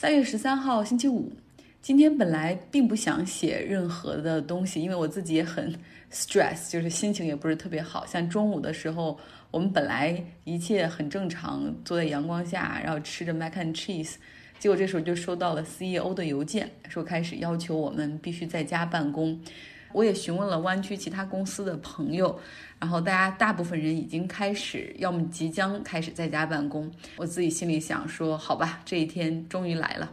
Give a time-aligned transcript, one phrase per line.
[0.00, 1.32] 三月十三号星期五，
[1.82, 5.74] 今天本来并不想写任何的东西，因为我自己也很
[6.12, 8.06] stress，就是心情也不是特别好。
[8.06, 9.18] 像中午的时候，
[9.50, 14.14] 我们本来一切很正常，坐在阳光下，然后吃着 mac and cheese，
[14.60, 19.40] 结果这时候就收到了 CEO 的邮件，说开始要求我们必须在家办公。
[19.92, 22.38] 我也询问了湾区其他公司的朋友，
[22.78, 26.90] 然后大家大部分人已经开始，要么即将开始在家办公。
[27.16, 30.10] 我自己心里想说，好吧，这一天终于来了。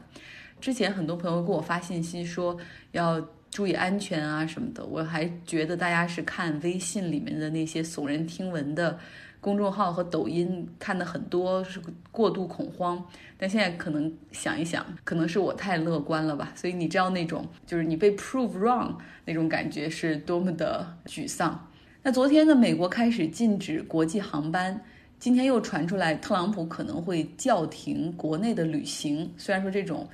[0.61, 2.57] 之前很多朋友给我发信息说
[2.93, 3.19] 要
[3.51, 8.97] 注意安全啊什么的，我还觉得大家是看微信里面的那些耸人听闻的。
[9.45, 13.05] 公众号和抖音看的很多是过度恐慌，
[13.37, 16.51] 但现在可能想一想，可能是我太乐观了吧。
[16.55, 18.95] 所以你知道那种就是你被 prove wrong
[19.25, 21.69] 那种感觉是多么的沮丧。
[22.01, 24.81] 那昨天呢，美国开始禁止国际航班，
[25.19, 29.31] 今天又传出来特朗普可能会叫停国内的旅行。
[29.37, 30.09] 虽然说这种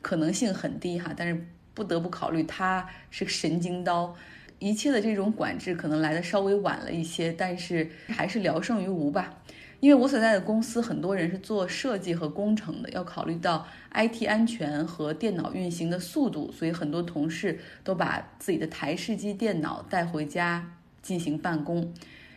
[0.00, 4.14] 可能性很低哈，但是不得不考虑他是个神经刀。
[4.62, 9.34] 一切的这种管制可能来的稍微晚了一些，但是还是聊胜于无吧。
[9.80, 21.92] 因为我所在的公司很多人是做设计和工程的，要考虑到 IT 安全和电脑运行的速度，所以很多同事都把自己的台式机电脑带回家进行办公。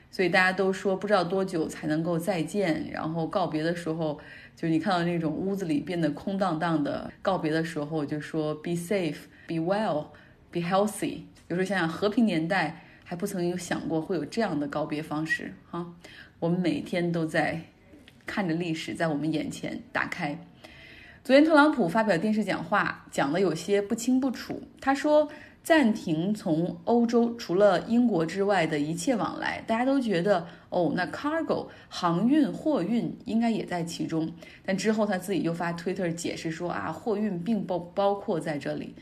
[0.09, 4.19] 所以大家都说不知道多久才能够再见，然后告别的时候，
[4.55, 10.07] 就你看到那种屋子里变得空荡荡的，告别的时候就说 Be safe, be well,
[10.55, 11.19] be healthy。
[11.49, 15.85] 有时候想想，和平年代还不曾有想过会有这样的告别方式哈。
[16.39, 17.59] 我们每天都在
[18.25, 20.39] 看着历史在我们眼前打开。
[21.23, 24.61] 昨天特朗普发表电视讲话，讲的有些不清不楚。
[24.79, 25.27] 他说
[25.63, 34.31] 暂停从欧洲除了英国之外的一切往来，大家都觉得哦，那 cargo 航运货运应该也在其中。
[34.63, 38.95] 但之后他自己又发 Twitter 解释说啊，货运并不包括在这里。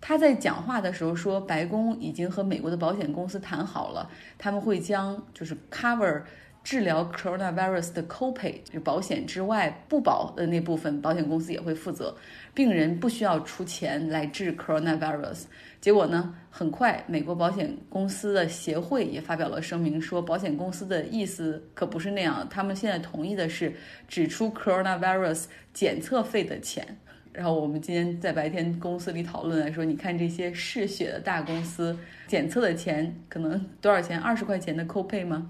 [0.00, 6.22] 他在讲话的时候说，白宫已经和美国的保险公司谈好了，他们会将就是 cover
[6.62, 12.16] 治疗 coronavirus 的 copay 就保险之外不保的那部分，保险公司也会负责，
[12.54, 15.44] 病人不需要出钱来治 coronavirus。
[15.80, 23.74] 结果呢，很快美国保险公司的协会也发表了声明，说保险公司的意思可不是那样，他们现在同意的是
[24.06, 26.98] 只出 coronavirus 检测费的钱。
[27.38, 34.18] 然后我们今天在白天公司里讨论来说，你看这些嗜血的大公司检测的钱可能多少钱？
[34.18, 35.48] 二十块钱的 copay 吗？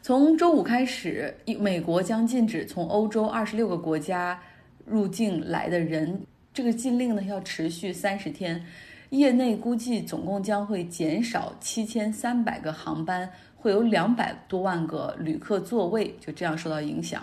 [0.00, 4.40] 从周五开始，美国将禁止从欧洲二十六个国家
[4.86, 6.18] 入境来的人。
[6.54, 8.64] 这个禁令呢要持续三十天，
[9.10, 17.22] 业内估计总共将会减少七千三百个航班，会有两百多万个旅客座位就这样受到影响。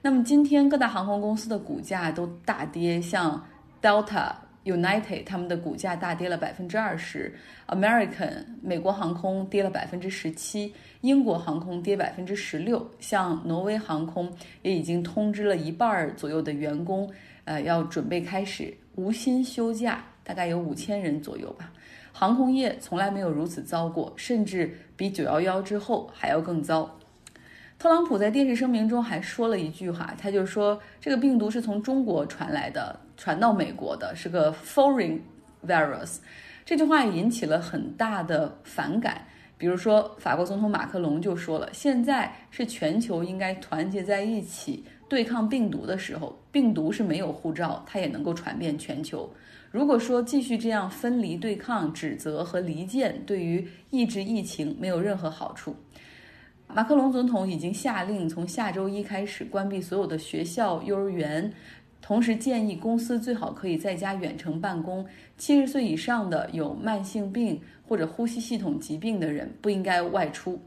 [0.00, 3.44] 那么今天各大航空公司的股价都大跌，像
[3.82, 4.32] Delta、
[4.64, 7.34] United 他们的股价大跌了百分之二十
[7.66, 14.32] ，American 美国航空跌了百分之十七，英国航空跌百分之十六，像挪威航空
[14.62, 17.10] 也已经通知了一半左右的员工，
[17.44, 21.72] 呃，要准备开始无薪休假，大概有五千人左右吧。
[22.12, 26.97] 航空业从来没有如此糟过，甚至比九幺幺之后还要更糟。
[27.78, 35.20] 特朗普在电视声明中还说了一句话，他就说这个病毒是从中国传来的，传到美国的，是个 foreign
[35.64, 36.16] virus。
[36.64, 39.24] 这句话引起了很大的反感。
[39.56, 46.36] 比如说，法国总统马克龙就说了，现在是全球应该团结在一起对抗病毒的时候。
[46.50, 49.28] 病毒是没有护照，它也能够传遍全球。
[49.70, 55.76] 如果说继续这样分离对抗、指责和离间，对于抑制疫情没有任何好处。
[56.74, 61.50] 马克龙总统已经下令从下周一开始关闭所有的学校、幼儿园，
[62.02, 65.04] 同时建议公司最好可以在家远程办公。
[65.38, 70.60] 七十岁以上的有慢性病或者呼吸系统疾病的人不应该外出。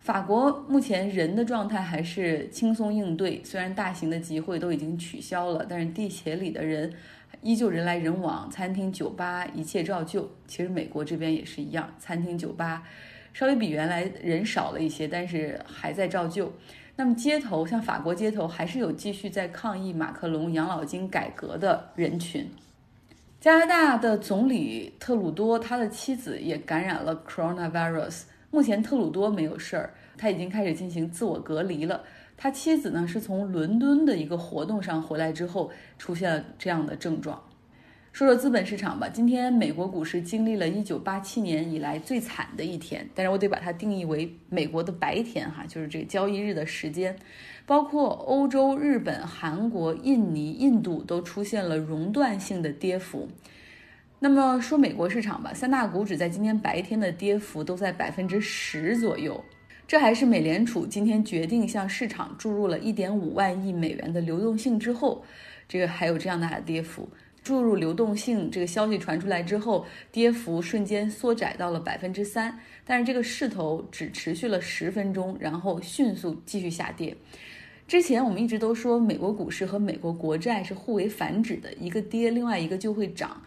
[0.00, 6.90] 法国目前人的状态还是轻松应对，虽然大型的集会都已经取消了，但是地铁里的人
[7.42, 10.28] 依旧人来人往，餐厅、酒吧一切照旧。
[10.46, 12.82] 其实美国这边也是一样，餐厅、酒吧。
[13.34, 16.50] 稍微比原来人少了一些，但是还在照旧。
[16.96, 22.48] 那么街头，像法国街头，还是有继续在抗议马克龙养老金改革的人群。
[23.40, 28.22] 加拿大的总理特鲁多，他的妻子也感染了 coronavirus。
[28.50, 32.02] 目前特鲁多没有事儿，他已经开始进行自我隔离了。
[32.36, 37.42] 他妻子呢，是从伦敦的一个活动上回来之后出现了这样的症状。
[38.14, 39.08] 说说资本市场吧。
[39.08, 47.16] 今天美国股市经历了一九八七年以来最惨的一天，但是我得把它定义为美国的白天哈，就是这个交易日的时间。
[47.66, 53.28] 包括欧洲、日本、韩国、印尼、印度都出现了熔断性的跌幅。
[54.20, 59.44] 那么说美国市场吧，三大股指在今天白天的跌幅都在百分之十左右。
[59.88, 65.24] 这还是美联储今天决定向市场注入了一点五万亿美元的流动性之后，
[65.66, 67.08] 这个还有这样大的跌幅。
[67.44, 77.14] 注入流动性这个消息传出来之后，跌幅瞬间缩窄到了百分之三，但是这个势头只持续了十分钟，然后迅速继续下跌。
[77.86, 83.42] 之前我们一直都说美国股市和美国国债是互为反指的，一个跌，另外一个就会涨。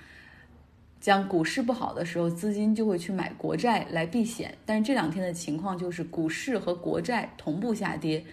[1.02, 8.24] 讲股市不好的时候，资金就会去买国债来避险，但是这两天的情况就是股市和国债同步下跌。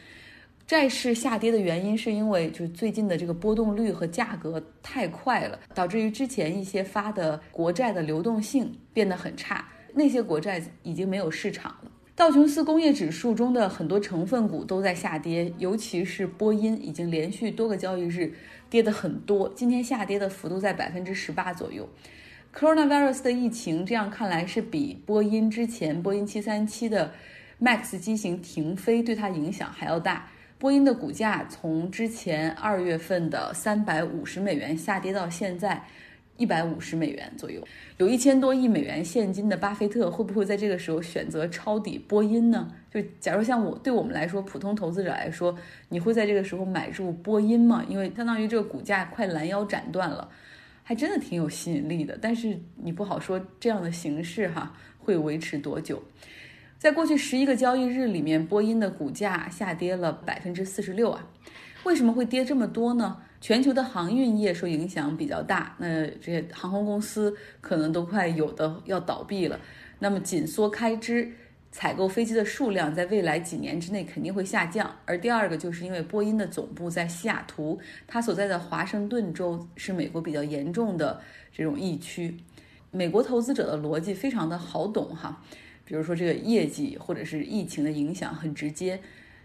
[0.67, 11.91] 债市下跌的原因是因为就是最近的这个波动率和价格太快了，导致于之前一些发的国债的流动性变得很差，那些国债已经没有市场了。
[12.17, 18.33] 道琼斯工业指数中的很多成分股都在下跌，尤其是波音已经连续多个交易日
[18.71, 21.87] 跌得很多，今天下跌的幅度在百分之十八左右。
[22.55, 27.13] Coronavirus 的疫情这样看来是比波音之前波音七三七的
[27.61, 30.31] Max 机型停飞对它影响还要大。
[30.59, 35.85] 波音的股价从之前二月份的三百五十美元下跌到现在
[36.37, 37.63] 一百五十美元左右，
[37.99, 42.73] 有一千多亿美元现金的巴菲特会不会在这个时候选择抄底波音呢？
[42.91, 45.57] 就假如像我对我们来说，普通投资者来说，
[45.91, 47.85] 你会在这个时候买入波音吗？
[47.89, 50.29] 因为相当于这个股价快拦腰斩断了，
[50.83, 52.19] 还真的挺有吸引力的。
[52.21, 56.03] 但是你不好说这样的形式哈会维持多久。
[56.85, 61.27] 在过去十一个交易日里面，波音的股价下跌了百分之四十六啊。
[61.85, 63.17] 为什么会跌这么多呢？
[63.41, 69.59] 全球的航运业受影响比较大，那这些航空公司可能都快有的要倒闭了。
[70.01, 71.33] 那么紧缩开支，
[71.73, 74.95] 采购飞机的数量在未来几年之内肯定会下降。
[75.07, 82.37] 而第二个就是因为波音的总部在西雅图，它所在的华盛顿州是美国比较严重的这种疫区。
[82.91, 85.43] 美国投资者的逻辑非常的好懂哈。
[85.85, 88.99] 比如说，这个业绩或者是疫情的影响很直接。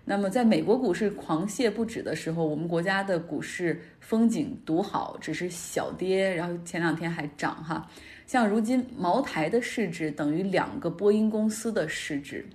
[0.06, 7.88] 那么，在美国股市狂泻不止的时候，我们国家的股市风景独好，只是小跌，然后前两天还涨哈。
[8.26, 12.46] 像如今茅台的市值等于两个波音公司的市值。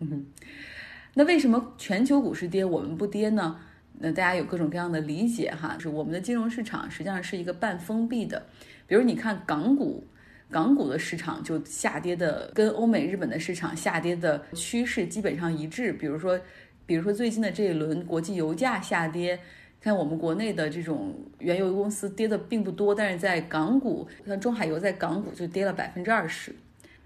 [0.00, 0.26] 嗯，
[1.14, 3.58] 那为什么全球股市跌，我们不跌呢？
[4.00, 5.74] 那大家有各种各样的理解哈。
[5.76, 8.44] 就是我们的金融市场实际上是一个半封闭的。
[8.86, 10.06] 比如你看港股。
[10.50, 15.92] 港股的市场就下跌的跟欧美、日本的市场下跌的趋势基本上一致。
[15.92, 16.40] 比如说，
[16.86, 19.38] 比如说最近的这一轮国际油价下跌，
[19.80, 26.54] 看我们国内的这种原油公司跌的并不多，但是在港股，像中海油在港股就跌了百分之二十。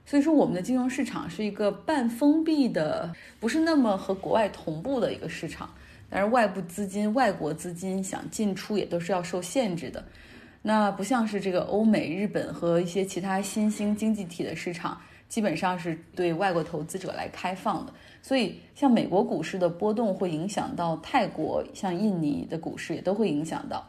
[0.05, 5.73] 所以说，我们的金融市场是一个半封闭的，不是那么和国外同步的一个市场。
[6.11, 10.05] 但是外部资金、外国资金想进出也都是要受限制的。
[10.65, 14.97] 那不像是这个欧美、日本和一些其他新兴经济体的市场，
[15.29, 17.93] 基本上是对外国投资者来开放的。
[18.23, 23.85] 所以，像美国股市的波动会影响到泰国，像印尼的股市也都会影响到。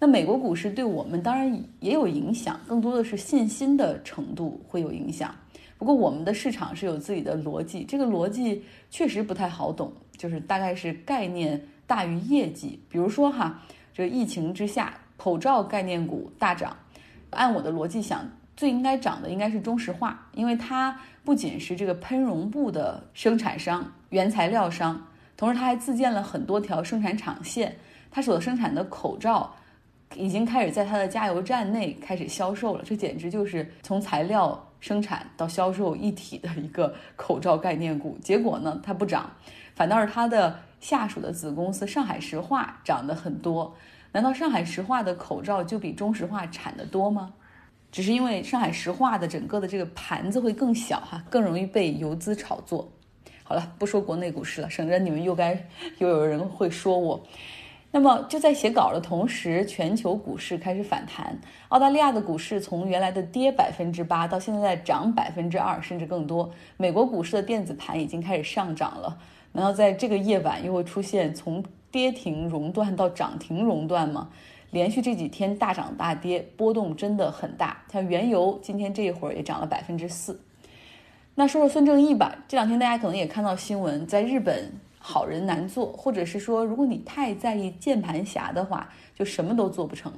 [0.00, 1.48] 那美国股市对我们当然
[1.78, 5.32] 也有影响，更多的是信心的程度会有影响。
[5.78, 8.60] 不过，我们的市场是有自己的逻辑，这个逻辑
[8.90, 12.80] 确实不太好懂，就是大概是概念大于业绩。
[12.88, 13.62] 比如说哈，
[13.94, 14.92] 这个疫情之下。
[15.18, 16.74] 口罩概念股大涨，
[17.30, 25.06] 按我的逻辑想，最应该涨的应该是中石化，因为它不仅是这个喷绒布的生产商、原材料商，
[25.36, 27.76] 同时它还自建了很多条生产厂线，
[28.10, 29.52] 它所生产的口罩
[30.14, 38.16] 已经开始在它的加油站内开始销售了，这简直就是从材料生产到销售一体的一个口罩概念股。
[38.22, 39.30] 结果呢，它不涨，
[39.74, 43.74] 反倒是它的下属的子公司上海石化涨得很多。
[44.12, 47.34] 难道上海石化的口罩就比中石化产的多吗？
[47.90, 52.90] 只是因为上海石化的整个的这个盘子会更小哈，更容易被游资炒作。
[53.42, 57.18] 好了，不说国内股市了，省得你们又该又有人会说我。
[57.90, 61.38] 那么就在写稿的同时，全球股市开始反弹。
[61.70, 66.50] 澳大利亚的股市从原来的跌百分之八，到现在涨百分之二，甚至更多。
[66.76, 69.18] 美国股市的电子盘已经开始上涨了。
[69.52, 71.64] 难道在这个夜晚又会出现从？
[71.90, 74.28] 跌停熔断到涨停熔断吗？
[74.70, 77.82] 连续这几天大涨大跌，波动真的很大。
[77.90, 80.38] 像原油今天这一会儿也涨了百分之四。
[81.34, 90.12] 那说说孙正义吧，这两天大家可能也看到新闻，在日本好人难做，或者是说，如果你太在意键盘侠的话，就什么都做不成。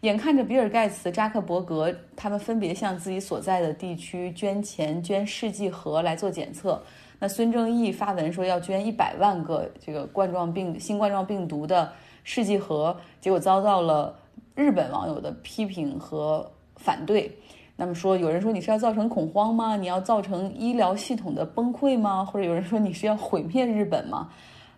[0.00, 6.82] 眼看着比尔盖茨、扎克伯格他们分别向自己所在的地区捐钱、捐试剂盒来做检测，
[7.24, 11.90] 那孙正义发文说要捐一百万个这个冠状病新冠状病毒的
[12.22, 14.14] 试剂盒，结果遭到了
[14.54, 17.34] 日本网友的批评和反对。
[17.76, 19.74] 那么说，有人说你是要造成恐慌吗？
[19.74, 22.22] 你要造成医疗系统的崩溃吗？
[22.22, 24.28] 或者有人说你是要毁灭日本吗？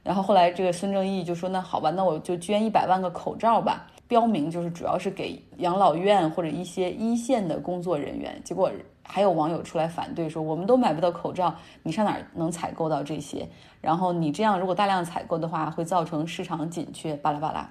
[0.05, 8.41] 然后后来这个孙正义就说：“那好吧，那我就捐一百万个口罩吧。”标明就是主要是给养老院或者一些一线的工作人员。
[8.45, 8.71] 结果
[9.03, 13.49] 还有网友出来反对说：“我们都买不到口罩，你上哪儿能采购到这些？
[13.81, 17.71] 然后你这样如果大量采购的话，会造成市场紧缺。”巴拉巴拉。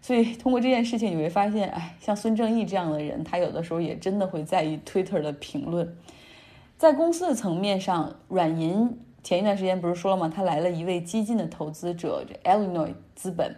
[0.00, 5.96] 所以通过这件事情，你会发现，哎，像孙正义这样的人，他有的时候也真的会在意 Twitter 的评论。
[6.76, 8.98] 在公司的层面上，软银。
[9.24, 10.32] 前一段时间不是说了吗？
[10.34, 13.56] 他来了一位激进的投资者，这 Illinois 资本。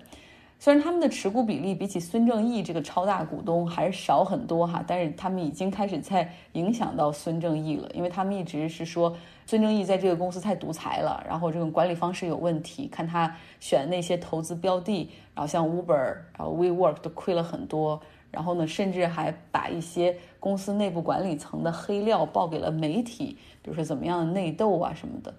[0.63, 12.87] 虽然他们的持股比例比起孙正义这个超大股东还是少很多哈，但是他们已经开始在影响到孙正义了，因为他们一直是说孙正义在这个公司太独裁了，然后这种管理方式有问题。
[12.89, 17.99] 看他选那些投资标的，然后像 Uber、然后 WeWork 都亏了很多，
[18.31, 25.33] 然后呢，甚至还把一些公司内部管理层的黑料报给了媒体，比如说怎么样的内斗啊什么的。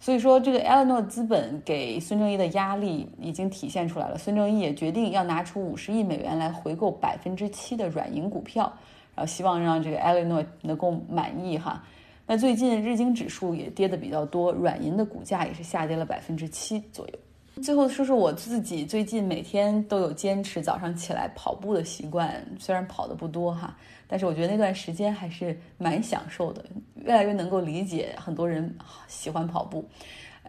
[0.00, 4.18] 所以说，这个 Eleanor 资本给孙正义的压力已经体现出来了。
[4.18, 8.70] 孙正义也决定要拿出五十亿美元来回购百分之七的软银股票，
[9.14, 11.82] 然后希望让这个 Eleanor 能够满意哈。
[12.26, 17.14] 那最近日经指数也跌的比较多，软银的股价也是下跌了百分之七左右。
[17.62, 23.76] 最后说说我自己，最近每天都有坚持早上起来跑步的习惯，虽然跑的不多哈，
[24.08, 26.64] 但是我觉得那段时间还是蛮享受的，
[26.96, 29.84] 越来越能够理解很多人喜欢跑步，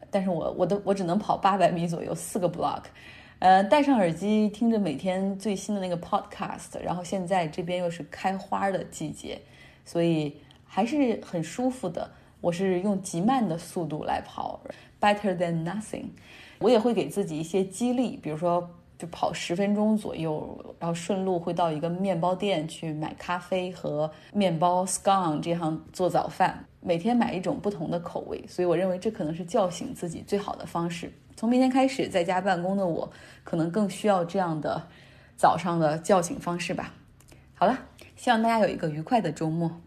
[0.10, 2.82] 但是我我的我只能跑八百米左右，四个 block，
[3.38, 9.40] 呃，戴上耳机听着每天最新的那个 podcast，然后现在这边又是开花的季节，
[9.86, 10.36] 所以
[10.66, 12.10] 还是很舒服的。
[12.42, 14.60] 我是用极慢的速度来跑
[15.00, 16.06] ，better than nothing。
[16.65, 18.67] 我也会给自己一些激励，比如说
[18.98, 26.65] 就跑十分钟左右，然后顺路会到一个面包店去买咖啡和面包 scon 这样做早饭。
[26.81, 31.12] 每天买一种不同的口味，所以我认为这可能是叫醒自己最好的方式。
[31.36, 33.07] 从明天开始在家办公的我，
[33.43, 34.81] 可能更需要这样的
[35.38, 36.95] 早上的叫醒方式吧。
[37.53, 37.77] 好了，
[38.15, 39.81] 希望大家有一个愉快的周末。